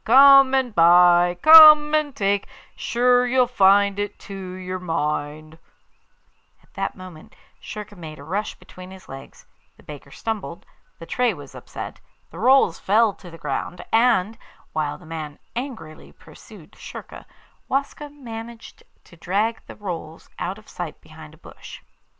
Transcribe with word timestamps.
Come 0.03 0.55
and 0.55 0.73
buy, 0.73 1.37
come 1.43 1.93
and 1.93 2.15
take, 2.15 2.47
Sure 2.75 3.27
you'll 3.27 3.45
find 3.45 3.99
it 3.99 4.17
to 4.21 4.33
your 4.55 4.79
mind,' 4.79 5.59
At 6.63 6.73
that 6.73 6.95
moment 6.95 7.35
Schurka 7.59 7.95
made 7.95 8.17
a 8.17 8.23
rush 8.23 8.55
between 8.55 8.89
his 8.89 9.07
legs 9.07 9.45
the 9.77 9.83
baker 9.83 10.09
stumbled, 10.09 10.65
the 10.97 11.05
tray 11.05 11.35
was 11.35 11.53
upset, 11.53 11.99
the 12.31 12.39
rolls 12.39 12.79
fell 12.79 13.13
to 13.13 13.29
the 13.29 13.37
ground, 13.37 13.85
and, 13.93 14.39
while 14.73 14.97
the 14.97 15.05
man 15.05 15.37
angrily 15.55 16.11
pursued 16.11 16.75
Schurka, 16.75 17.27
Waska 17.69 18.09
managed 18.09 18.81
to 19.03 19.15
drag 19.17 19.61
the 19.67 19.75
rolls 19.75 20.31
out 20.39 20.57
of 20.57 20.67
sight 20.67 20.99
behind 21.01 21.35
a 21.35 21.43
bush. 21.45 21.79